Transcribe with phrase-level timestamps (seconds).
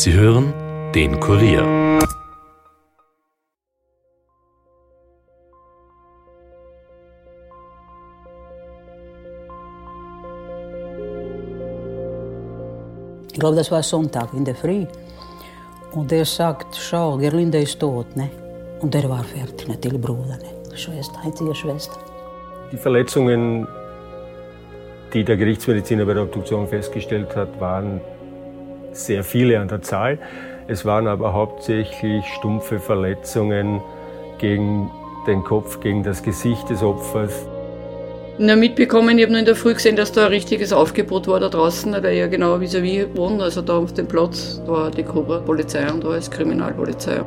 [0.00, 0.54] Sie hören
[0.94, 1.64] den Kurier.
[13.32, 14.86] Ich glaube, das war Sonntag in der Früh.
[15.90, 18.14] Und er sagt, schau, Gerlinde ist tot.
[18.14, 18.30] Ne?
[18.78, 20.76] Und er war fertig, natürlich Bruder, ne?
[20.76, 21.98] Schwester, einzige Schwester.
[22.70, 23.66] Die Verletzungen,
[25.12, 28.00] die der Gerichtsmediziner bei der Obduktion festgestellt hat, waren
[28.98, 30.18] sehr viele an der Zahl.
[30.66, 33.80] Es waren aber hauptsächlich stumpfe Verletzungen
[34.38, 34.90] gegen
[35.26, 37.46] den Kopf, gegen das Gesicht des Opfers.
[38.40, 41.40] Na, mitbekommen, ich habe nur in der Früh gesehen, dass da ein richtiges Aufgebot war
[41.40, 44.90] da draußen, ich ja genau vis-à-vis -vis wohne, also da auf dem Platz, da war
[44.92, 47.20] die Cobra-Polizei und da ist Kriminalpolizei.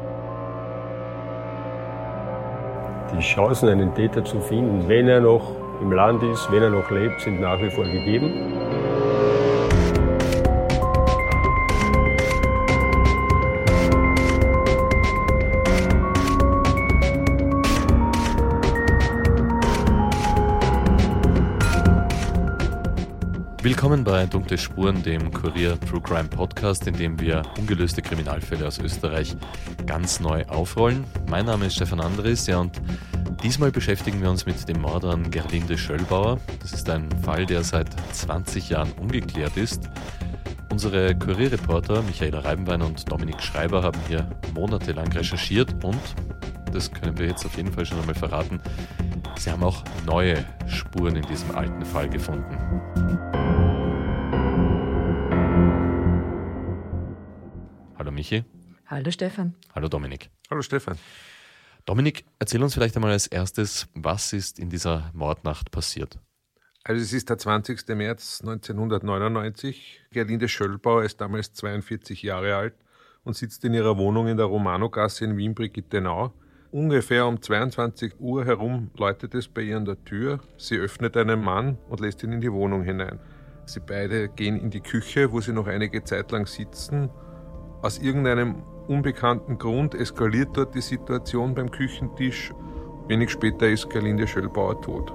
[3.14, 6.90] Die Chancen, einen Täter zu finden, wenn er noch im Land ist, wenn er noch
[6.92, 8.71] lebt, sind nach wie vor gegeben.
[23.82, 28.78] Willkommen bei Dunkle Spuren, dem Kurier True Crime Podcast, in dem wir ungelöste Kriminalfälle aus
[28.78, 29.36] Österreich
[29.88, 31.04] ganz neu aufrollen.
[31.28, 32.80] Mein Name ist Stefan Andres, ja, und
[33.42, 36.40] diesmal beschäftigen wir uns mit dem Mord an Gerlinde Schöllbauer.
[36.60, 39.90] Das ist ein Fall, der seit 20 Jahren ungeklärt ist.
[40.72, 46.00] Unsere Kurierreporter Michaela Reibenwein und Dominik Schreiber haben hier monatelang recherchiert und,
[46.72, 48.62] das können wir jetzt auf jeden Fall schon einmal verraten,
[49.40, 52.91] sie haben auch neue Spuren in diesem alten Fall gefunden.
[58.22, 58.44] Michi.
[58.86, 59.56] Hallo Stefan.
[59.74, 60.30] Hallo Dominik.
[60.52, 60.96] Hallo Stefan.
[61.88, 66.20] Dominik, erzähl uns vielleicht einmal als erstes, was ist in dieser Mordnacht passiert?
[66.84, 67.88] Also es ist der 20.
[67.96, 70.02] März 1999.
[70.12, 72.76] Gerlinde Schöllbauer ist damals 42 Jahre alt
[73.24, 76.32] und sitzt in ihrer Wohnung in der Romanogasse in Wien-Brigittenau.
[76.70, 80.42] Ungefähr um 22 Uhr herum läutet es bei ihr an der Tür.
[80.58, 83.20] Sie öffnet einen Mann und lässt ihn in die Wohnung hinein.
[83.66, 87.10] Sie beide gehen in die Küche, wo sie noch einige Zeit lang sitzen
[87.82, 92.54] aus irgendeinem unbekannten Grund eskaliert dort die Situation beim Küchentisch.
[93.08, 95.14] Wenig später ist Gerlinde Schöllbauer tot.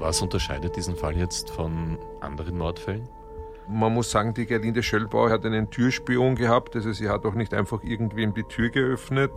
[0.00, 3.08] Was unterscheidet diesen Fall jetzt von anderen Mordfällen?
[3.66, 7.54] Man muss sagen, die Gerlinde Schöllbauer hat einen Türspion gehabt, also sie hat auch nicht
[7.54, 9.30] einfach irgendwem die Tür geöffnet.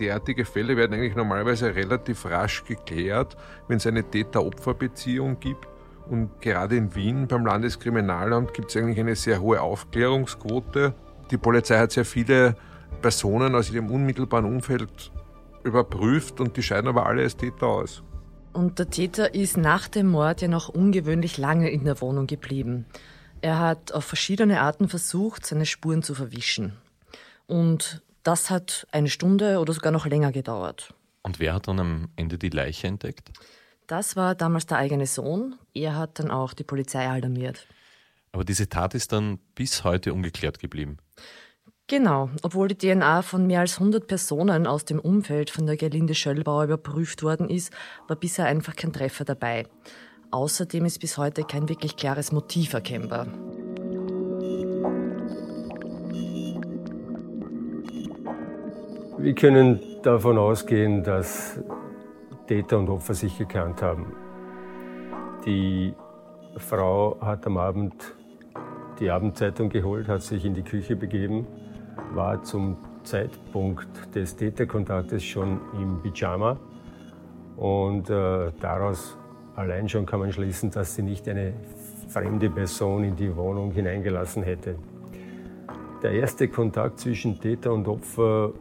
[0.00, 3.36] Derartige Fälle werden eigentlich normalerweise relativ rasch geklärt,
[3.68, 5.68] wenn es eine Täter-Opfer-Beziehung gibt.
[6.08, 10.94] Und gerade in Wien beim Landeskriminalamt gibt es eigentlich eine sehr hohe Aufklärungsquote.
[11.30, 12.56] Die Polizei hat sehr viele
[13.02, 15.12] Personen aus ihrem unmittelbaren Umfeld
[15.64, 18.02] überprüft und die scheiden aber alle als Täter aus.
[18.52, 22.86] Und der Täter ist nach dem Mord ja noch ungewöhnlich lange in der Wohnung geblieben.
[23.40, 26.72] Er hat auf verschiedene Arten versucht, seine Spuren zu verwischen.
[27.46, 30.92] Und das hat eine Stunde oder sogar noch länger gedauert.
[31.22, 33.30] Und wer hat dann am Ende die Leiche entdeckt?
[33.88, 35.54] Das war damals der eigene Sohn.
[35.72, 37.66] Er hat dann auch die Polizei alarmiert.
[38.32, 40.98] Aber diese Tat ist dann bis heute ungeklärt geblieben.
[41.86, 46.14] Genau, obwohl die DNA von mehr als 100 Personen aus dem Umfeld von der Gerlinde
[46.14, 47.72] Schöllbauer überprüft worden ist,
[48.08, 49.66] war bisher einfach kein Treffer dabei.
[50.30, 53.26] Außerdem ist bis heute kein wirklich klares Motiv erkennbar.
[59.16, 61.58] Wir können davon ausgehen, dass
[62.48, 64.06] Täter und Opfer sich gekannt haben.
[65.44, 65.94] Die
[66.56, 68.16] Frau hat am Abend
[68.98, 71.46] die Abendzeitung geholt, hat sich in die Küche begeben,
[72.14, 76.58] war zum Zeitpunkt des Täterkontaktes schon im Pyjama
[77.56, 79.16] und äh, daraus
[79.54, 81.52] allein schon kann man schließen, dass sie nicht eine
[82.08, 84.76] fremde Person in die Wohnung hineingelassen hätte.
[86.02, 88.52] Der erste Kontakt zwischen Täter und Opfer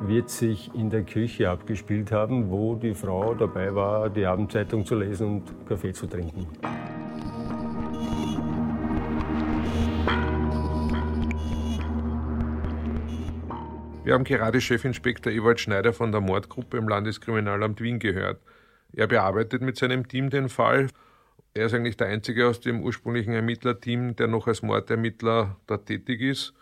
[0.00, 4.94] wird sich in der Küche abgespielt haben, wo die Frau dabei war, die Abendzeitung zu
[4.96, 6.46] lesen und Kaffee zu trinken.
[14.04, 18.40] Wir haben gerade Chefinspektor Ewald Schneider von der Mordgruppe im Landeskriminalamt Wien gehört.
[18.92, 20.88] Er bearbeitet mit seinem Team den Fall.
[21.54, 26.20] Er ist eigentlich der Einzige aus dem ursprünglichen Ermittlerteam, der noch als Mordermittler da tätig
[26.20, 26.52] ist.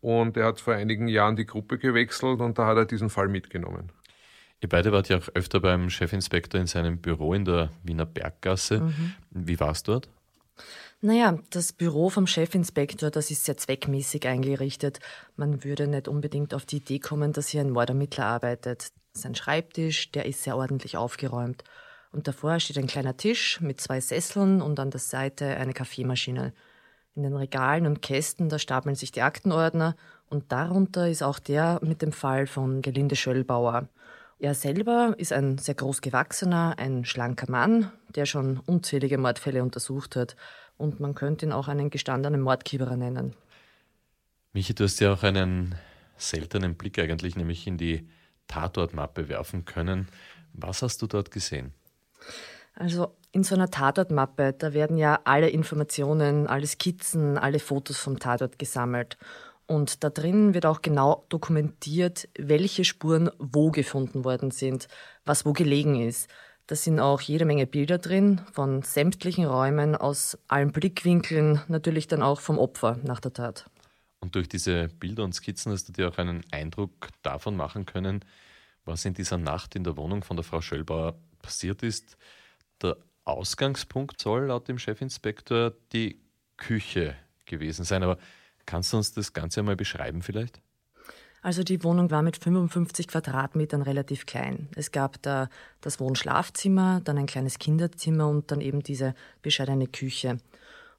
[0.00, 3.28] Und er hat vor einigen Jahren die Gruppe gewechselt und da hat er diesen Fall
[3.28, 3.90] mitgenommen.
[4.60, 8.80] Ihr beide wart ja auch öfter beim Chefinspektor in seinem Büro in der Wiener Berggasse.
[8.80, 9.14] Mhm.
[9.30, 10.08] Wie war es dort?
[11.00, 14.98] Naja, das Büro vom Chefinspektor, das ist sehr zweckmäßig eingerichtet.
[15.36, 18.88] Man würde nicht unbedingt auf die Idee kommen, dass hier ein Mordermittler arbeitet.
[19.12, 21.62] Sein Schreibtisch, der ist sehr ordentlich aufgeräumt.
[22.10, 26.52] Und davor steht ein kleiner Tisch mit zwei Sesseln und an der Seite eine Kaffeemaschine.
[27.14, 29.96] In den Regalen und Kästen, da stapeln sich die Aktenordner
[30.28, 33.88] und darunter ist auch der mit dem Fall von Gelinde Schöllbauer.
[34.40, 40.14] Er selber ist ein sehr groß gewachsener, ein schlanker Mann, der schon unzählige Mordfälle untersucht
[40.14, 40.36] hat.
[40.76, 43.34] Und man könnte ihn auch einen gestandenen Mordkieberer nennen.
[44.52, 45.74] Michi, du hast ja auch einen
[46.16, 48.08] seltenen Blick eigentlich, nämlich in die
[48.46, 50.08] Tatortmappe werfen können.
[50.52, 51.72] Was hast du dort gesehen?
[52.78, 58.20] Also in so einer Tatortmappe, da werden ja alle Informationen, alle Skizzen, alle Fotos vom
[58.20, 59.18] Tatort gesammelt.
[59.66, 64.86] Und da drin wird auch genau dokumentiert, welche Spuren wo gefunden worden sind,
[65.24, 66.30] was wo gelegen ist.
[66.68, 72.22] Da sind auch jede Menge Bilder drin von sämtlichen Räumen aus allen Blickwinkeln, natürlich dann
[72.22, 73.68] auch vom Opfer nach der Tat.
[74.20, 78.24] Und durch diese Bilder und Skizzen hast du dir auch einen Eindruck davon machen können,
[78.84, 82.16] was in dieser Nacht in der Wohnung von der Frau Schöllbauer passiert ist.
[82.82, 86.20] Der Ausgangspunkt soll laut dem Chefinspektor die
[86.56, 87.14] Küche
[87.46, 88.02] gewesen sein.
[88.02, 88.18] Aber
[88.66, 90.60] kannst du uns das Ganze einmal beschreiben vielleicht?
[91.40, 94.68] Also die Wohnung war mit 55 Quadratmetern relativ klein.
[94.74, 95.48] Es gab da
[95.80, 100.38] das Wohnschlafzimmer, dann ein kleines Kinderzimmer und dann eben diese bescheidene Küche.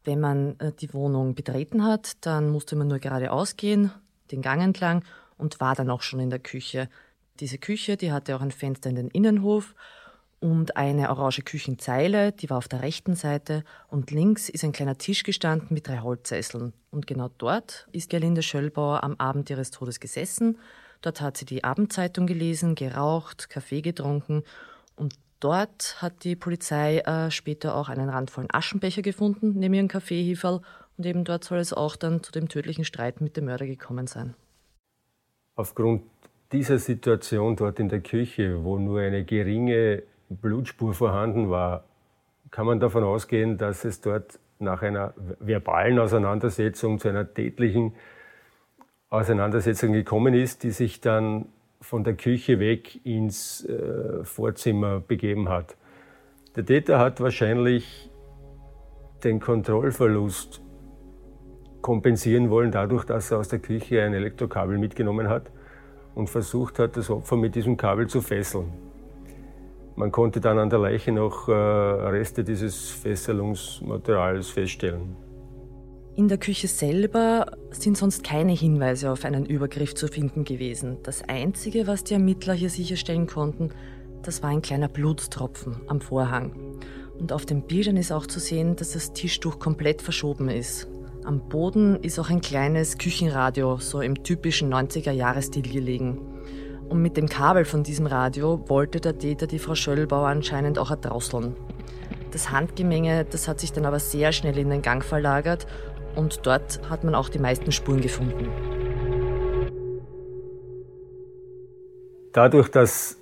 [0.06, 3.92] Wenn man äh, die Wohnung betreten hat, dann musste man nur geradeaus gehen,
[4.32, 5.04] den Gang entlang
[5.38, 6.90] und war dann auch schon in der Küche.
[7.42, 9.76] Diese Küche, die hatte auch ein Fenster in den Innenhof
[10.40, 14.98] und eine orange Küchenzeile, die war auf der rechten Seite und links ist ein kleiner
[14.98, 16.74] Tisch gestanden mit drei Holzsesseln.
[16.92, 20.58] Und genau dort ist Gerlinde Schöllbauer am Abend ihres Todes gesessen.
[21.02, 24.44] Dort hat sie die Abendzeitung gelesen, geraucht, Kaffee getrunken
[24.96, 30.62] und dort hat die Polizei äh, später auch einen randvollen Aschenbecher gefunden neben ihrem Kaffeeheferl
[30.98, 34.08] und eben dort soll es auch dann zu dem tödlichen Streit mit dem Mörder gekommen
[34.08, 34.36] sein.
[35.56, 36.04] Aufgrund
[36.52, 41.86] dieser Situation dort in der Küche, wo nur eine geringe Blutspur vorhanden war,
[42.52, 47.94] kann man davon ausgehen, dass es dort nach einer verbalen Auseinandersetzung zu einer tätlichen
[49.10, 51.48] Auseinandersetzung gekommen ist, die sich dann
[51.82, 55.78] von der Küche weg ins äh, Vorzimmer begeben hat.
[56.56, 58.10] Der Täter hat wahrscheinlich
[59.24, 60.62] den Kontrollverlust
[61.82, 65.52] kompensieren wollen, dadurch, dass er aus der Küche ein Elektrokabel mitgenommen hat
[66.16, 68.89] und versucht hat, das Opfer mit diesem Kabel zu fesseln.
[70.00, 75.18] Man konnte dann an der Leiche noch äh, Reste dieses Fesselungsmaterials feststellen.
[76.16, 81.00] In der Küche selber sind sonst keine Hinweise auf einen Übergriff zu finden gewesen.
[81.04, 83.72] Das Einzige, was die Ermittler hier sicherstellen konnten,
[84.22, 86.80] das war ein kleiner Blutstropfen am Vorhang.
[87.20, 90.88] Und auf den Bildern ist auch zu sehen, dass das Tischtuch komplett verschoben ist.
[91.26, 96.39] Am Boden ist auch ein kleines Küchenradio, so im typischen 90er-Jahres-Stil gelegen.
[96.90, 100.90] Und mit dem Kabel von diesem Radio wollte der Täter die Frau Schöllbauer anscheinend auch
[100.90, 101.56] erdrosseln.
[102.32, 105.68] Das Handgemenge, das hat sich dann aber sehr schnell in den Gang verlagert
[106.16, 108.50] und dort hat man auch die meisten Spuren gefunden.
[112.34, 113.18] Dadurch, dass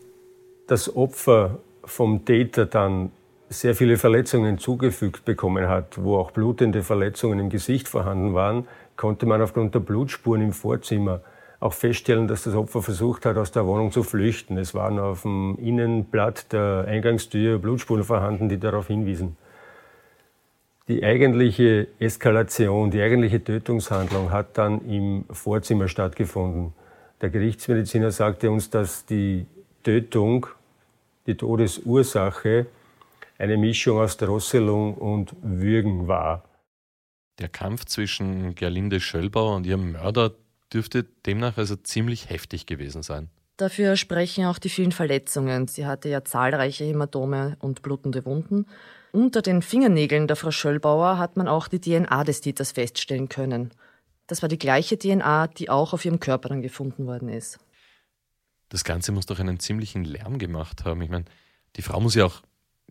[0.67, 3.11] das Opfer vom Täter dann
[3.49, 9.25] sehr viele Verletzungen zugefügt bekommen hat, wo auch blutende Verletzungen im Gesicht vorhanden waren, konnte
[9.25, 11.21] man aufgrund der Blutspuren im Vorzimmer
[11.59, 14.57] auch feststellen, dass das Opfer versucht hat, aus der Wohnung zu flüchten.
[14.57, 19.35] Es waren auf dem Innenblatt der Eingangstür Blutspuren vorhanden, die darauf hinwiesen.
[20.87, 26.73] Die eigentliche Eskalation, die eigentliche Tötungshandlung hat dann im Vorzimmer stattgefunden.
[27.19, 29.47] Der Gerichtsmediziner sagte uns, dass die
[29.83, 30.47] Tötung,
[31.25, 32.67] die Todesursache,
[33.37, 36.43] eine Mischung aus Drosselung und Würgen war.
[37.39, 40.31] Der Kampf zwischen Gerlinde Schöllbauer und ihrem Mörder
[40.73, 43.29] dürfte demnach also ziemlich heftig gewesen sein.
[43.57, 45.67] Dafür sprechen auch die vielen Verletzungen.
[45.67, 48.67] Sie hatte ja zahlreiche Hämatome und blutende Wunden.
[49.11, 53.71] Unter den Fingernägeln der Frau Schöllbauer hat man auch die DNA des Täters feststellen können.
[54.27, 57.57] Das war die gleiche DNA, die auch auf ihrem Körper dann gefunden worden ist.
[58.69, 61.01] Das Ganze muss doch einen ziemlichen Lärm gemacht haben.
[61.01, 61.25] Ich meine,
[61.77, 62.41] die Frau muss ja auch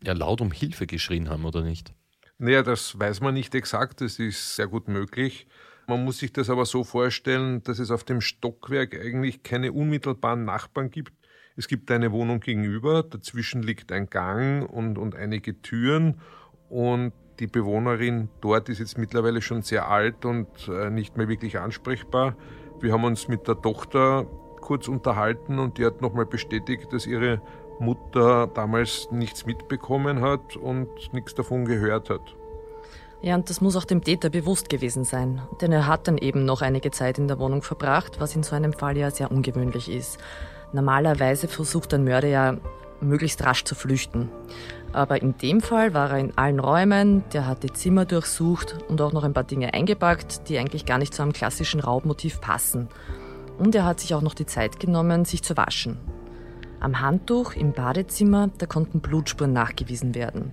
[0.02, 1.92] ja, laut um Hilfe geschrien haben, oder nicht?
[2.38, 4.00] Naja, das weiß man nicht exakt.
[4.00, 5.47] Das ist sehr gut möglich.
[5.88, 10.45] Man muss sich das aber so vorstellen, dass es auf dem Stockwerk eigentlich keine unmittelbaren
[10.45, 11.12] Nachbarn gibt.
[11.57, 16.21] Es gibt eine Wohnung gegenüber, dazwischen liegt ein Gang und, und einige Türen
[16.69, 21.59] und die Bewohnerin dort ist jetzt mittlerweile schon sehr alt und äh, nicht mehr wirklich
[21.59, 22.37] ansprechbar.
[22.81, 24.26] Wir haben uns mit der Tochter
[24.61, 27.40] kurz unterhalten und die hat nochmal bestätigt, dass ihre
[27.78, 32.37] Mutter damals nichts mitbekommen hat und nichts davon gehört hat.
[33.26, 36.45] Ja, und das muss auch dem Täter bewusst gewesen sein, denn er hat dann eben
[36.45, 39.90] noch einige Zeit in der Wohnung verbracht, was in so einem Fall ja sehr ungewöhnlich
[39.90, 40.18] ist.
[40.73, 42.56] Normalerweise versucht ein Mörder ja
[43.00, 44.30] möglichst rasch zu flüchten.
[44.92, 49.02] Aber in dem Fall war er in allen Räumen, der hat die Zimmer durchsucht und
[49.02, 52.88] auch noch ein paar Dinge eingepackt, die eigentlich gar nicht zu einem klassischen Raubmotiv passen.
[53.59, 55.99] Und er hat sich auch noch die Zeit genommen, sich zu waschen.
[56.78, 60.52] Am Handtuch im Badezimmer, da konnten Blutspuren nachgewiesen werden.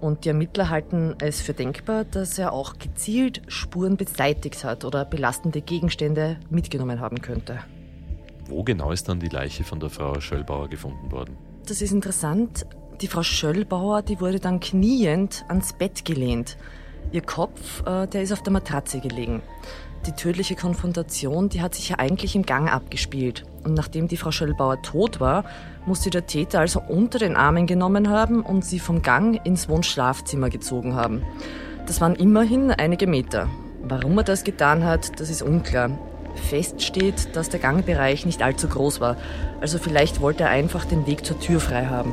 [0.00, 5.04] Und die Ermittler halten es für denkbar, dass er auch gezielt Spuren beseitigt hat oder
[5.04, 7.60] belastende Gegenstände mitgenommen haben könnte.
[8.48, 11.36] Wo genau ist dann die Leiche von der Frau Schöllbauer gefunden worden?
[11.66, 12.66] Das ist interessant.
[13.00, 16.56] Die Frau Schöllbauer, die wurde dann kniend ans Bett gelehnt.
[17.12, 19.42] Ihr Kopf, äh, der ist auf der Matratze gelegen.
[20.06, 23.44] Die tödliche Konfrontation, die hat sich ja eigentlich im Gang abgespielt.
[23.64, 25.44] Und nachdem die Frau Schöllbauer tot war,
[25.84, 30.50] musste der Täter also unter den Armen genommen haben und sie vom Gang ins Wohnschlafzimmer
[30.50, 31.22] gezogen haben.
[31.86, 33.48] Das waren immerhin einige Meter.
[33.82, 35.90] Warum er das getan hat, das ist unklar.
[36.36, 39.16] Fest steht, dass der Gangbereich nicht allzu groß war,
[39.60, 42.12] also vielleicht wollte er einfach den Weg zur Tür frei haben.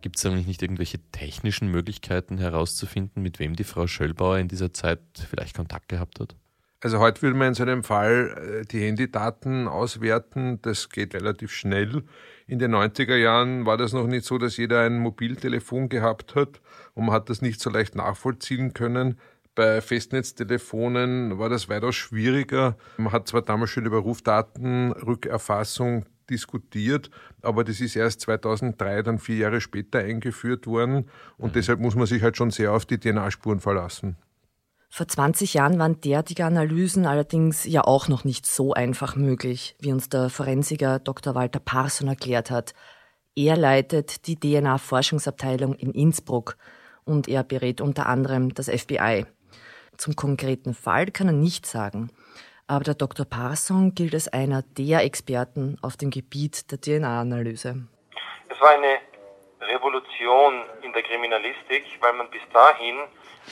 [0.00, 4.72] Gibt es eigentlich nicht irgendwelche technischen Möglichkeiten herauszufinden, mit wem die Frau Schöllbauer in dieser
[4.72, 6.34] Zeit vielleicht Kontakt gehabt hat?
[6.82, 10.60] Also heute würde man in so einem Fall äh, die Handydaten auswerten.
[10.62, 12.04] Das geht relativ schnell.
[12.46, 16.62] In den 90er Jahren war das noch nicht so, dass jeder ein Mobiltelefon gehabt hat
[16.94, 19.18] und man hat das nicht so leicht nachvollziehen können.
[19.54, 22.78] Bei Festnetztelefonen war das weitaus schwieriger.
[22.96, 27.10] Man hat zwar damals schon über Rufdatenrückerfassung diskutiert,
[27.42, 31.54] aber das ist erst 2003, dann vier Jahre später eingeführt worden und mhm.
[31.54, 34.16] deshalb muss man sich halt schon sehr auf die DNA-Spuren verlassen.
[34.92, 39.92] Vor 20 Jahren waren derartige Analysen allerdings ja auch noch nicht so einfach möglich, wie
[39.92, 41.36] uns der Forensiker Dr.
[41.36, 42.74] Walter Parson erklärt hat.
[43.36, 46.56] Er leitet die DNA-Forschungsabteilung in Innsbruck
[47.04, 49.26] und er berät unter anderem das FBI.
[49.96, 52.10] Zum konkreten Fall kann er nichts sagen.
[52.70, 53.26] Aber der Dr.
[53.26, 57.74] Parson gilt als einer der Experten auf dem Gebiet der DNA-Analyse.
[58.48, 59.00] Es war eine
[59.60, 62.96] Revolution in der Kriminalistik, weil man bis dahin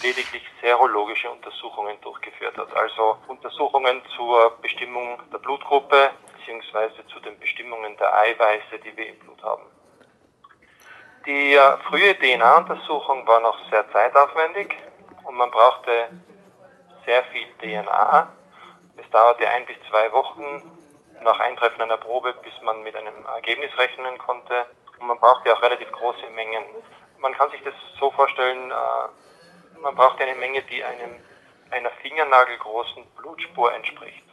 [0.05, 2.73] lediglich serologische Untersuchungen durchgeführt hat.
[2.77, 6.11] Also Untersuchungen zur Bestimmung der Blutgruppe
[6.47, 7.03] bzw.
[7.13, 9.65] zu den Bestimmungen der Eiweiße, die wir im Blut haben.
[11.27, 14.77] Die äh, frühe DNA-Untersuchung war noch sehr zeitaufwendig
[15.25, 15.91] und man brauchte
[17.05, 18.38] sehr viel DNA
[18.99, 20.62] es dauerte ein bis zwei Wochen
[21.23, 24.67] nach Eintreffen einer Probe, bis man mit einem Ergebnis rechnen konnte.
[24.99, 26.64] Und man brauchte auch relativ große Mengen.
[27.19, 31.17] Man kann sich das so vorstellen, äh, man brauchte eine Menge, die einem
[31.71, 34.25] einer fingernagelgroßen Blutspur entspricht.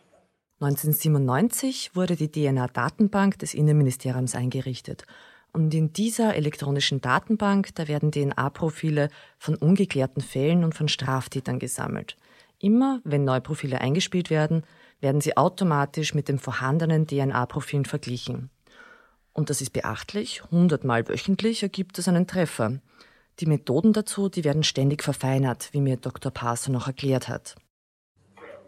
[0.62, 5.05] 1997 wurde die DNA-Datenbank des Innenministeriums eingerichtet.
[5.51, 12.17] Und in dieser elektronischen Datenbank, da werden DNA-Profile von ungeklärten Fällen und von Straftätern gesammelt.
[12.59, 14.63] Immer wenn neue Profile eingespielt werden,
[15.01, 18.50] werden sie automatisch mit den vorhandenen DNA-Profilen verglichen.
[19.33, 22.79] Und das ist beachtlich, hundertmal wöchentlich ergibt es einen Treffer.
[23.39, 26.31] Die Methoden dazu, die werden ständig verfeinert, wie mir Dr.
[26.31, 27.55] Parser noch erklärt hat.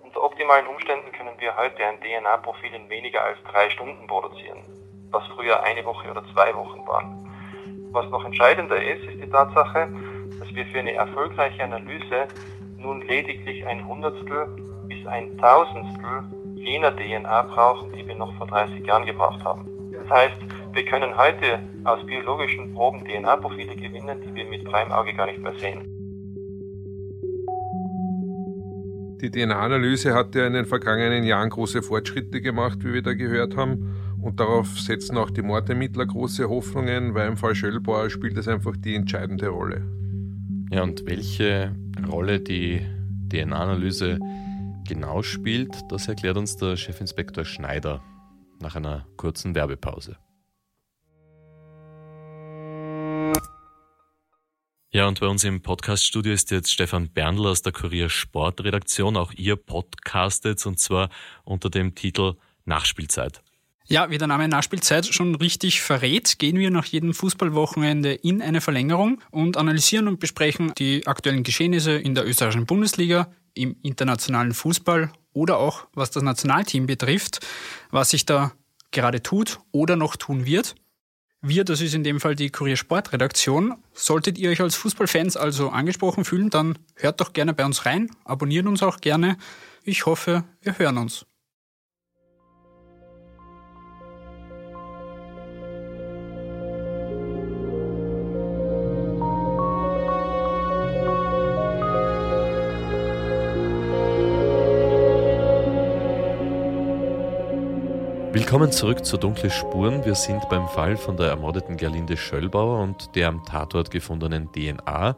[0.04, 4.64] Unter optimalen Umständen können wir heute ein DNA-Profil in weniger als drei Stunden produzieren,
[5.10, 7.28] was früher eine Woche oder zwei Wochen waren.
[7.94, 9.88] Was noch entscheidender ist, ist die Tatsache,
[10.40, 12.28] dass wir für eine erfolgreiche Analyse
[12.80, 14.48] nun lediglich ein Hundertstel
[14.88, 16.24] bis ein Tausendstel
[16.56, 19.66] jener DNA brauchen, die wir noch vor 30 Jahren gebraucht haben.
[19.92, 20.38] Das heißt,
[20.74, 25.40] wir können heute aus biologischen Proben DNA-Profile gewinnen, die wir mit freiem Auge gar nicht
[25.40, 25.98] mehr sehen.
[29.22, 33.58] Die DNA-Analyse hat ja in den vergangenen Jahren große Fortschritte gemacht, wie wir da gehört
[33.58, 33.96] haben.
[34.22, 38.76] Und darauf setzen auch die Mordermittler große Hoffnungen, weil im Fall Schöllbauer spielt es einfach
[38.78, 39.97] die entscheidende Rolle.
[40.70, 41.74] Ja, und welche
[42.10, 42.86] Rolle die
[43.30, 44.20] DNA-Analyse
[44.86, 48.04] genau spielt, das erklärt uns der Chefinspektor Schneider
[48.60, 50.18] nach einer kurzen Werbepause.
[54.92, 59.16] Ja, und bei uns im Podcaststudio ist jetzt Stefan Berndl aus der Kurier Sportredaktion.
[59.16, 61.10] Auch ihr podcastet und zwar
[61.46, 63.42] unter dem Titel Nachspielzeit.
[63.90, 68.60] Ja, wie der Name Nachspielzeit schon richtig verrät, gehen wir nach jedem Fußballwochenende in eine
[68.60, 75.10] Verlängerung und analysieren und besprechen die aktuellen Geschehnisse in der österreichischen Bundesliga, im internationalen Fußball
[75.32, 77.40] oder auch was das Nationalteam betrifft,
[77.90, 78.52] was sich da
[78.92, 80.76] gerade tut oder noch tun wird.
[81.42, 83.76] Wir, das ist in dem Fall die Kuriersportredaktion.
[83.94, 88.12] Solltet ihr euch als Fußballfans also angesprochen fühlen, dann hört doch gerne bei uns rein,
[88.26, 89.38] abonniert uns auch gerne.
[89.86, 91.26] Ich hoffe, wir hören uns.
[108.58, 110.04] Willkommen zurück zu Dunkle Spuren.
[110.04, 115.16] Wir sind beim Fall von der ermordeten Gerlinde Schöllbauer und der am Tatort gefundenen DNA.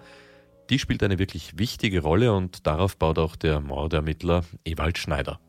[0.70, 5.40] Die spielt eine wirklich wichtige Rolle und darauf baut auch der Mordermittler Ewald Schneider.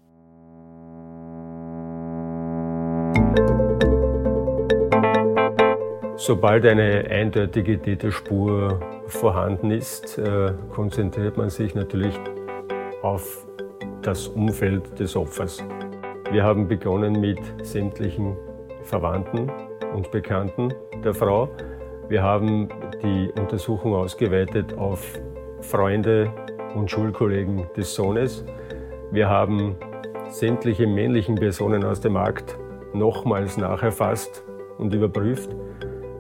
[6.15, 8.79] Sobald eine eindeutige Täterspur
[9.09, 12.15] vorhanden ist, äh, konzentriert man sich natürlich
[13.03, 13.45] auf
[14.03, 15.61] das Umfeld des Opfers.
[16.31, 18.37] Wir haben begonnen mit sämtlichen
[18.83, 19.51] Verwandten
[19.93, 20.73] und Bekannten
[21.03, 21.49] der Frau.
[22.09, 22.69] Wir haben
[23.03, 25.19] die Untersuchung ausgeweitet auf
[25.61, 26.33] Freunde
[26.77, 28.45] und Schulkollegen des Sohnes.
[29.11, 29.75] Wir haben
[30.29, 32.57] sämtliche männlichen Personen aus dem Markt
[32.93, 34.45] nochmals nacherfasst
[34.79, 35.51] und überprüft.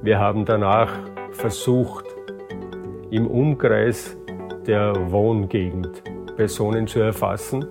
[0.03, 0.93] Wir haben danach
[1.31, 2.07] versucht,
[3.13, 4.17] im Umkreis
[4.67, 6.03] der Wohngegend
[6.35, 7.65] Personen zu erfassen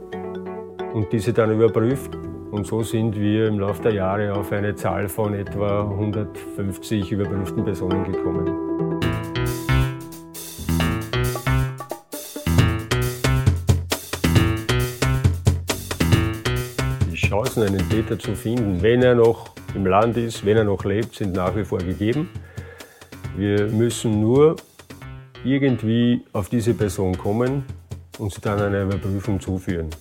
[0.94, 2.29] und diese dann überprüft.
[2.52, 7.64] Und so sind wir im Laufe der Jahre auf eine Zahl von etwa 150 überprüften
[7.64, 8.48] Personen gekommen.
[17.12, 20.84] Die Chancen, einen Täter zu finden, wenn er noch im Land ist, wenn er noch
[20.84, 22.30] lebt, sind nach wie vor gegeben.
[23.38, 24.56] Wir müssen nur
[25.44, 27.64] irgendwie auf diese Person kommen
[28.18, 29.92] und sie dann einer Überprüfung zuführen.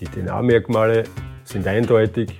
[0.00, 1.04] Die DNA-Merkmale
[1.52, 2.32] sind eindeutig.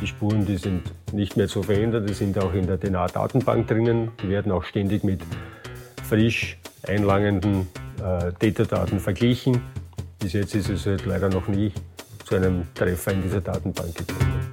[0.00, 0.82] Die Spuren, die sind
[1.12, 4.12] nicht mehr zu verändern, die sind auch in der DNA-Datenbank drinnen.
[4.22, 5.20] Die werden auch ständig mit
[6.04, 6.56] frisch
[6.86, 7.66] einlangenden
[8.02, 9.60] äh, Täterdaten verglichen.
[10.20, 11.72] Bis jetzt ist es halt leider noch nie
[12.24, 14.48] zu einem Treffer in dieser Datenbank gekommen.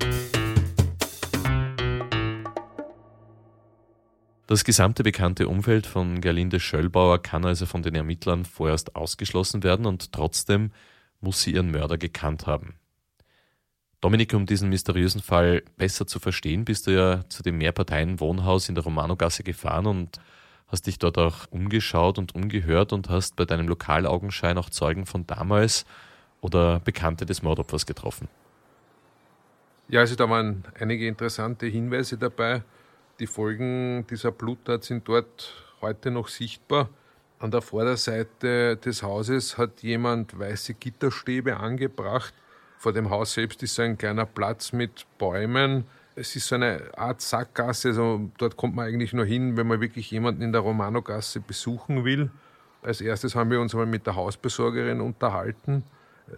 [4.48, 9.85] Das gesamte bekannte Umfeld von Gerlinde Schöllbauer kann also von den Ermittlern vorerst ausgeschlossen werden
[9.85, 10.72] und trotzdem
[11.22, 12.80] muss sie ihren Mörder gekannt haben.
[14.01, 18.74] Dominik, um diesen mysteriösen Fall besser zu verstehen, bist du ja zu dem Mehrparteien-Wohnhaus in
[18.74, 20.20] der Romanogasse gefahren und
[20.68, 25.27] hast dich dort auch umgeschaut und umgehört und hast bei deinem Lokalaugenschein auch Zeugen von
[25.27, 25.85] damals
[26.42, 28.27] oder Bekannte des Mordopfers getroffen.
[29.87, 32.64] Ja, also da waren einige interessante Hinweise dabei.
[33.20, 36.90] Die Folgen dieser Bluttat sind dort heute noch sichtbar.
[37.37, 42.33] An der Vorderseite des Hauses hat jemand weiße Gitterstäbe angebracht
[42.81, 45.83] vor dem Haus selbst ist so ein kleiner Platz mit Bäumen.
[46.15, 49.81] Es ist so eine Art Sackgasse, also dort kommt man eigentlich nur hin, wenn man
[49.81, 52.31] wirklich jemanden in der Romanogasse besuchen will.
[52.81, 55.83] Als erstes haben wir uns einmal mit der Hausbesorgerin unterhalten.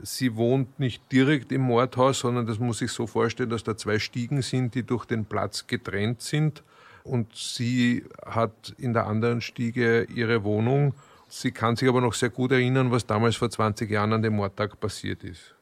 [0.02, 3.98] Sie wohnt nicht direkt im Mordhaus, sondern das muss sich so vorstellen, dass da zwei
[3.98, 6.62] Stiegen sind, die durch den Platz getrennt sind.
[7.06, 10.94] Und sie hat in der anderen Stiege ihre Wohnung.
[11.30, 14.36] Sie kann sich aber noch sehr gut erinnern, was damals vor 20 Jahren an dem
[14.36, 15.56] Mordtag passiert ist.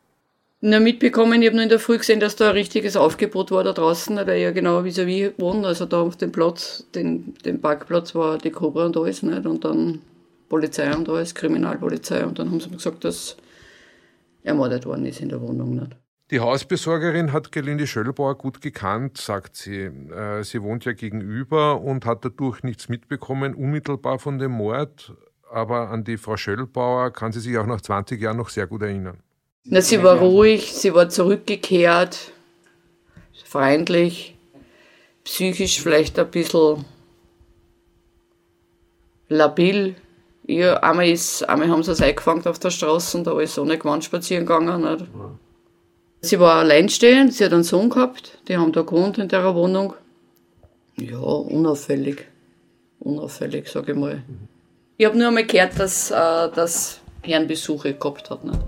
[0.64, 3.64] Na, mitbekommen, ich habe nur in der Früh gesehen, dass da ein richtiges Aufgebot war
[3.64, 8.14] da draußen, weil ja genau vis-à-vis wohnt, also da auf dem Platz, den, den Parkplatz
[8.14, 9.48] war die Cobra und alles, nicht?
[9.48, 10.02] und dann
[10.50, 13.38] Polizei und alles, Kriminalpolizei, und dann haben sie mir gesagt, dass
[14.44, 15.76] ermordet worden ist in der Wohnung.
[15.78, 15.98] Nicht?
[16.30, 19.86] Die Hausbesorgerin hat Gelinde Schöllbauer gut gekannt, sagt sie.
[19.86, 25.14] Äh, sie wohnt ja gegenüber und hat dadurch nichts mitbekommen, unmittelbar von dem Mord,
[25.52, 28.84] aber an die Frau Schöllbauer kann sie sich auch nach 20 Jahren noch sehr gut
[28.84, 29.24] erinnern.
[29.64, 32.18] Na, sie war ruhig, sie war zurückgekehrt,
[33.46, 34.36] freundlich,
[35.24, 36.86] psychisch vielleicht ein bisschen
[39.30, 39.96] labil.
[40.48, 43.64] Ja, einmal, ist, einmal haben sie es eingefangen auf der Straße und da ist so
[43.64, 44.82] nicht gewandt spazieren gegangen.
[44.82, 45.06] Nicht?
[46.22, 49.94] Sie war alleinstehend, sie hat einen Sohn gehabt, die haben da gewohnt in der Wohnung.
[50.98, 52.26] Ja, unauffällig.
[53.00, 54.24] Unauffällig, sage ich mal.
[54.98, 58.44] Ich habe nur einmal gehört, dass, äh, dass Herrenbesuche gehabt hat.
[58.44, 58.60] Nicht?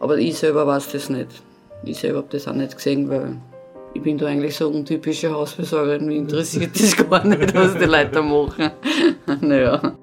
[0.00, 1.42] Aber ich selber weiß das nicht.
[1.84, 3.36] Ich selber habe das auch nicht gesehen, weil
[3.94, 6.06] ich bin da eigentlich so untypische Hausversorgerin.
[6.06, 8.70] Mich interessiert das gar nicht, was die Leute da machen.
[9.40, 9.96] naja.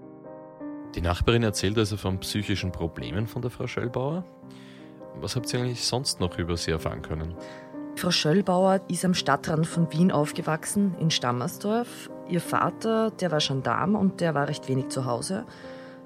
[0.95, 4.23] Die Nachbarin erzählt also von psychischen Problemen von der Frau Schöllbauer.
[5.19, 7.35] Was habt ihr eigentlich sonst noch über sie erfahren können?
[7.95, 12.11] Frau Schöllbauer ist am Stadtrand von Wien aufgewachsen, in Stammersdorf.
[12.29, 15.45] Ihr Vater, der war Gendarm und der war recht wenig zu Hause.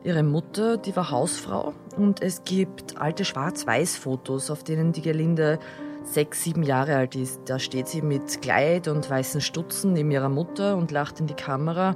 [0.04, 5.60] Ihre Mutter, die war Hausfrau und es gibt alte Schwarz-Weiß-Fotos, auf denen die Gerlinde
[6.04, 7.42] sechs, sieben Jahre alt ist.
[7.46, 11.36] Da steht sie mit Kleid und weißen Stutzen neben ihrer Mutter und lacht in die
[11.36, 11.96] Kamera.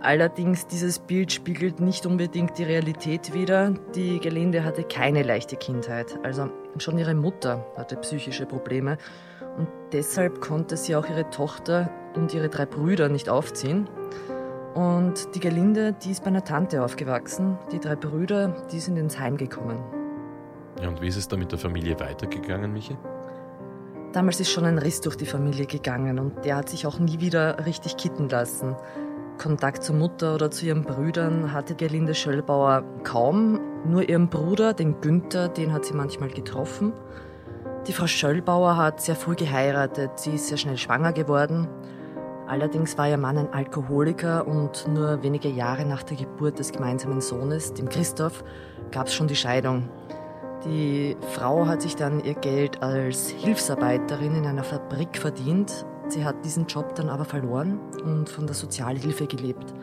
[0.00, 3.74] Allerdings, dieses Bild spiegelt nicht unbedingt die Realität wider.
[3.94, 6.18] Die Gelinde hatte keine leichte Kindheit.
[6.22, 6.48] Also
[6.78, 8.96] schon ihre Mutter hatte psychische Probleme.
[9.58, 13.86] Und deshalb konnte sie auch ihre Tochter und ihre drei Brüder nicht aufziehen.
[14.74, 17.58] Und die Gelinde, die ist bei einer Tante aufgewachsen.
[17.72, 19.78] Die drei Brüder, die sind ins Heim gekommen.
[20.80, 22.96] Ja, und wie ist es da mit der Familie weitergegangen, Michi?
[24.12, 27.20] Damals ist schon ein Riss durch die Familie gegangen und der hat sich auch nie
[27.20, 28.76] wieder richtig kitten lassen.
[29.38, 33.58] Kontakt zur Mutter oder zu ihren Brüdern hatte Gerlinde Schöllbauer kaum.
[33.84, 36.92] Nur ihren Bruder, den Günther, den hat sie manchmal getroffen.
[37.86, 40.10] Die Frau Schöllbauer hat sehr früh geheiratet.
[40.16, 41.66] Sie ist sehr schnell schwanger geworden.
[42.46, 47.20] Allerdings war ihr Mann ein Alkoholiker und nur wenige Jahre nach der Geburt des gemeinsamen
[47.20, 48.42] Sohnes, dem Christoph,
[48.90, 49.88] gab es schon die Scheidung.
[50.64, 55.86] Die Frau hat sich dann ihr Geld als Hilfsarbeiterin in einer Fabrik verdient.
[56.08, 59.74] Sie hat diesen Job dann aber verloren und von der Sozialhilfe gelebt.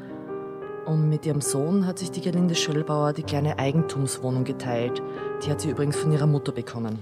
[0.86, 5.02] Und mit ihrem Sohn hat sich die Gerlinde Schöllbauer die kleine Eigentumswohnung geteilt.
[5.46, 7.00] Die hat sie übrigens von ihrer Mutter bekommen.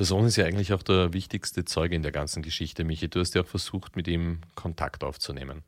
[0.00, 3.10] Der Sohn ist ja eigentlich auch der wichtigste Zeuge in der ganzen Geschichte, Michi.
[3.10, 5.62] Du hast ja auch versucht, mit ihm Kontakt aufzunehmen.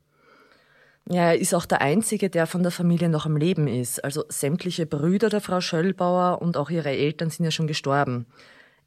[1.07, 4.03] Ja, er ist auch der Einzige, der von der Familie noch am Leben ist.
[4.03, 8.25] Also sämtliche Brüder der Frau Schöllbauer und auch ihre Eltern sind ja schon gestorben.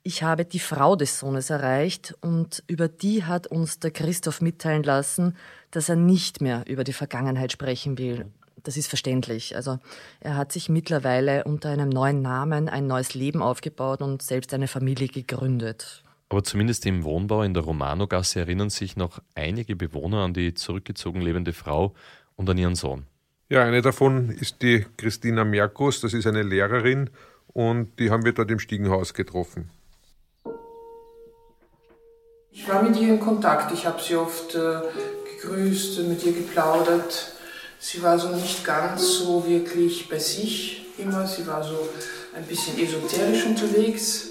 [0.03, 4.83] Ich habe die Frau des Sohnes erreicht und über die hat uns der Christoph mitteilen
[4.83, 5.37] lassen,
[5.71, 8.27] dass er nicht mehr über die Vergangenheit sprechen will.
[8.67, 9.55] Das ist verständlich.
[9.55, 9.79] Also
[10.19, 14.67] er hat sich mittlerweile unter einem neuen Namen ein neues Leben aufgebaut und selbst eine
[14.67, 16.03] Familie gegründet.
[16.29, 21.21] Aber zumindest im Wohnbau in der Romanogasse erinnern sich noch einige Bewohner an die zurückgezogen
[21.21, 21.95] lebende Frau
[22.35, 23.07] und an ihren Sohn.
[23.49, 27.11] Ja, eine davon ist die Christina Merkus, das ist eine Lehrerin
[27.47, 29.71] und die haben wir dort im Stiegenhaus getroffen.
[32.51, 34.81] Ich war mit ihr in Kontakt, ich habe sie oft äh,
[35.41, 37.36] gegrüßt, mit ihr geplaudert.
[37.89, 41.89] Sie war so nicht ganz so wirklich bei sich immer, sie war so
[42.35, 44.31] ein bisschen esoterisch unterwegs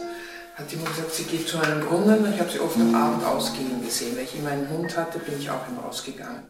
[0.56, 2.34] hat Mutter gesagt, sie geht zu einem Brunnen.
[2.34, 4.16] Ich habe sie oft am Abend ausgehen gesehen.
[4.16, 6.44] Wenn ich immer einen Hund hatte, bin ich auch immer ausgegangen.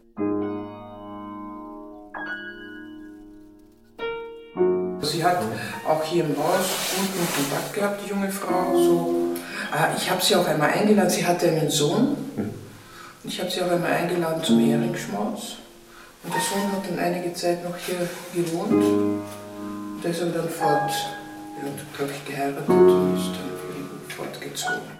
[5.01, 5.43] Sie hat
[5.87, 6.65] auch hier im Haus
[6.95, 8.75] guten Kontakt gehabt, die junge Frau.
[8.75, 9.35] So.
[9.71, 12.15] Ah, ich habe sie auch einmal eingeladen, sie hatte einen Sohn.
[12.35, 12.53] Und
[13.23, 15.57] ich habe sie auch einmal eingeladen zum Heringsschmaus.
[16.25, 18.71] Und der Sohn hat dann einige Zeit noch hier gewohnt.
[18.71, 20.91] Und der ist aber dann fort,
[21.95, 23.55] glaube ich, geheiratet und ist dann
[24.09, 24.95] fortgezogen.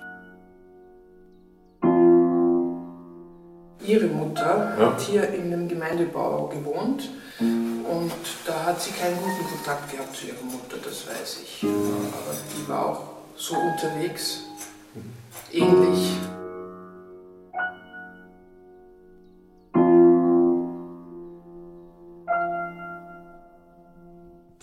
[3.86, 4.86] Ihre Mutter ja.
[4.88, 7.10] hat hier in dem Gemeindebau gewohnt
[7.40, 8.12] und
[8.46, 11.64] da hat sie keinen guten Kontakt gehabt zu ihrer Mutter, das weiß ich.
[11.64, 13.02] Aber die war auch
[13.36, 14.42] so unterwegs,
[15.52, 16.16] ähnlich.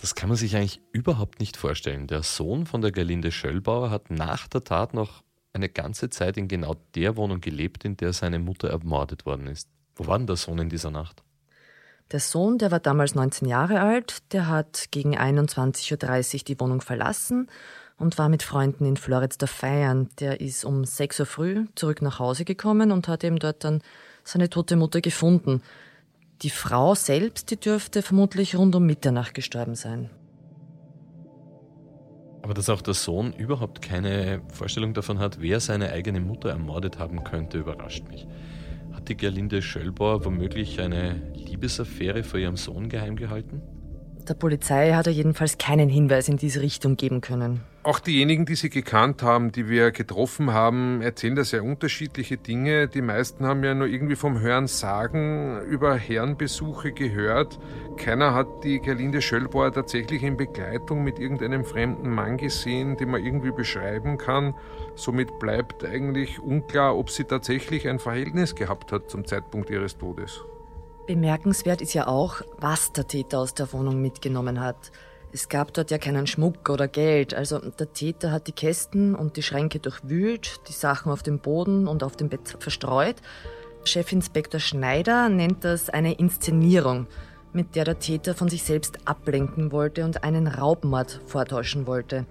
[0.03, 2.07] Das kann man sich eigentlich überhaupt nicht vorstellen.
[2.07, 6.49] Der Sohn von der Gerlinde Schöllbauer hat nach der Tat noch eine ganze Zeit in
[6.49, 9.69] genau der Wohnung gelebt, in der seine Mutter ermordet worden ist.
[9.95, 11.23] Wo war denn der Sohn in dieser Nacht?
[12.11, 16.81] Der Sohn, der war damals 19 Jahre alt, der hat gegen 21.30 Uhr die Wohnung
[16.81, 17.49] verlassen
[17.97, 20.09] und war mit Freunden in Floridsdorf feiern.
[20.19, 23.81] Der ist um 6 Uhr früh zurück nach Hause gekommen und hat eben dort dann
[24.25, 25.61] seine tote Mutter gefunden.
[26.41, 30.09] Die Frau selbst, die dürfte vermutlich rund um Mitternacht gestorben sein.
[32.41, 36.99] Aber dass auch der Sohn überhaupt keine Vorstellung davon hat, wer seine eigene Mutter ermordet
[36.99, 38.27] haben könnte, überrascht mich.
[38.91, 43.61] Hat die Gerlinde Schöllbauer womöglich eine Liebesaffäre vor ihrem Sohn geheim gehalten?
[44.27, 47.61] Der Polizei hat er jedenfalls keinen Hinweis in diese Richtung geben können.
[47.85, 52.87] Auch diejenigen, die sie gekannt haben, die wir getroffen haben, erzählen da sehr unterschiedliche Dinge.
[52.87, 57.59] Die meisten haben ja nur irgendwie vom Hören sagen über Herrenbesuche gehört.
[57.97, 63.25] Keiner hat die Gerlinde Schöllbauer tatsächlich in Begleitung mit irgendeinem fremden Mann gesehen, den man
[63.25, 64.53] irgendwie beschreiben kann.
[64.95, 70.45] Somit bleibt eigentlich unklar, ob sie tatsächlich ein Verhältnis gehabt hat zum Zeitpunkt ihres Todes.
[71.05, 74.91] Bemerkenswert ist ja auch, was der Täter aus der Wohnung mitgenommen hat.
[75.33, 79.35] Es gab dort ja keinen Schmuck oder Geld, also der Täter hat die Kästen und
[79.35, 83.15] die Schränke durchwühlt, die Sachen auf dem Boden und auf dem Bett verstreut.
[83.83, 87.07] Chefinspektor Schneider nennt das eine Inszenierung,
[87.51, 92.25] mit der der Täter von sich selbst ablenken wollte und einen Raubmord vortäuschen wollte.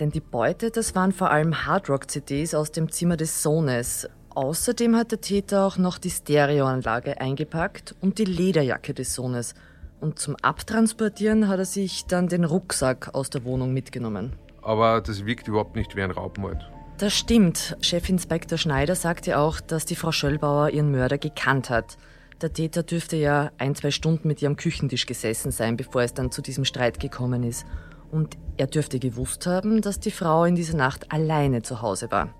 [0.00, 5.12] Denn die Beute, das waren vor allem Hardrock-CDs aus dem Zimmer des Sohnes, Außerdem hat
[5.12, 9.54] der Täter auch noch die Stereoanlage eingepackt und die Lederjacke des Sohnes.
[10.00, 14.32] Und zum Abtransportieren hat er sich dann den Rucksack aus der Wohnung mitgenommen.
[14.62, 16.70] Aber das wirkt überhaupt nicht wie ein Raubmord.
[16.96, 17.76] Das stimmt.
[17.82, 21.98] Chefinspektor Schneider sagte auch, dass die Frau Schöllbauer ihren Mörder gekannt hat.
[22.40, 26.14] Der Täter dürfte ja ein, zwei Stunden mit ihr am Küchentisch gesessen sein, bevor es
[26.14, 27.66] dann zu diesem Streit gekommen ist.
[28.10, 32.34] Und er dürfte gewusst haben, dass die Frau in dieser Nacht alleine zu Hause war.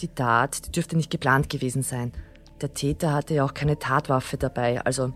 [0.00, 2.12] Die Tat die dürfte nicht geplant gewesen sein.
[2.60, 5.12] Der Täter hatte ja auch keine Tatwaffe dabei, also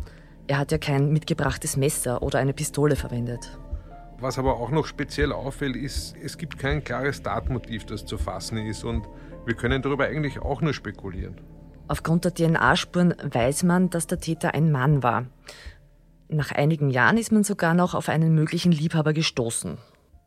[0.46, 3.58] er hat ja kein mitgebrachtes Messer oder eine Pistole verwendet.
[4.18, 8.58] Was aber auch noch speziell auffällt, ist, es gibt kein klares Tatmotiv, das zu fassen
[8.58, 9.06] ist und
[9.46, 11.40] wir können darüber eigentlich auch nur spekulieren.
[11.88, 15.26] Aufgrund der DNA-Spuren weiß man, dass der Täter ein Mann war.
[16.28, 19.76] Nach einigen Jahren ist man sogar noch auf einen möglichen Liebhaber gestoßen.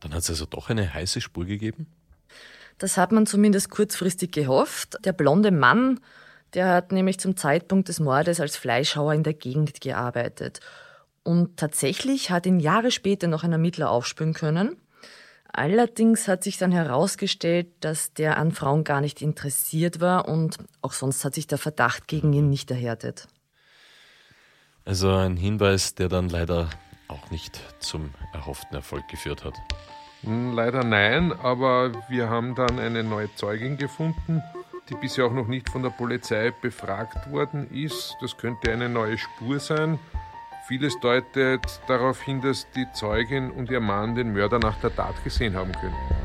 [0.02, 1.88] Dann hat es also doch eine heiße Spur gegeben?
[2.78, 4.98] Das hat man zumindest kurzfristig gehofft.
[5.04, 6.00] Der blonde Mann,
[6.54, 10.60] der hat nämlich zum Zeitpunkt des Mordes als Fleischhauer in der Gegend gearbeitet.
[11.24, 14.78] Und tatsächlich hat ihn Jahre später noch ein Ermittler aufspüren können.
[15.52, 20.94] Allerdings hat sich dann herausgestellt, dass der an Frauen gar nicht interessiert war und auch
[20.94, 23.28] sonst hat sich der Verdacht gegen ihn nicht erhärtet.
[24.86, 26.70] Also ein Hinweis, der dann leider
[27.08, 29.56] auch nicht zum erhofften Erfolg geführt hat.
[30.24, 34.42] Hm, leider nein, aber wir haben dann eine neue Zeugin gefunden,
[34.90, 38.16] die bisher auch noch nicht von der Polizei befragt worden ist.
[38.22, 40.00] Das könnte eine neue Spur sein.
[40.68, 45.24] Vieles deutet darauf hin, dass die Zeugin und ihr Mann den Mörder nach der Tat
[45.24, 46.17] gesehen haben können.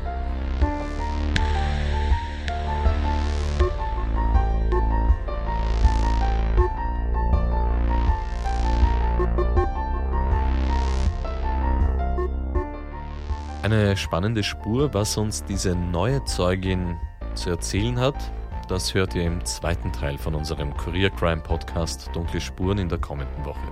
[13.63, 16.97] Eine spannende Spur, was uns diese neue Zeugin
[17.33, 18.33] zu erzählen hat,
[18.67, 22.97] das hört ihr im zweiten Teil von unserem Career Crime Podcast Dunkle Spuren in der
[22.97, 23.71] kommenden Woche.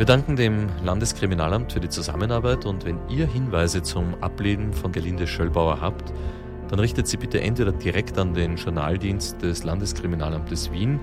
[0.00, 5.26] Wir danken dem Landeskriminalamt für die Zusammenarbeit und wenn ihr Hinweise zum Ablehnen von Gelinde
[5.26, 6.14] Schöllbauer habt,
[6.68, 11.00] dann richtet sie bitte entweder direkt an den Journaldienst des Landeskriminalamtes Wien,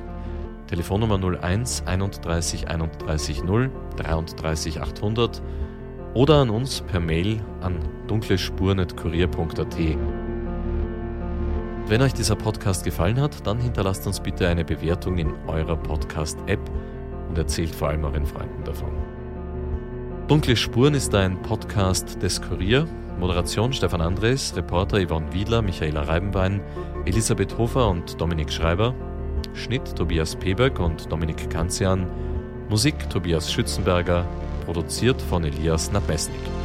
[0.66, 5.44] Telefonnummer 01 31 31 0 33 800
[6.16, 9.78] oder an uns per Mail an dunklespuren.kurier.at.
[11.86, 16.60] Wenn euch dieser Podcast gefallen hat, dann hinterlasst uns bitte eine Bewertung in eurer Podcast-App
[17.38, 18.92] und erzählt vor allem euren Freunden davon.
[20.28, 22.88] Dunkle Spuren ist ein Podcast des Kurier.
[23.20, 26.62] Moderation Stefan Andres, Reporter Yvonne Wiedler, Michaela Reibenwein,
[27.06, 28.94] Elisabeth Hofer und Dominik Schreiber.
[29.54, 32.08] Schnitt Tobias Peberg und Dominik Kanzian.
[32.70, 34.26] Musik Tobias Schützenberger,
[34.66, 36.57] produziert von Elias Nabesnik.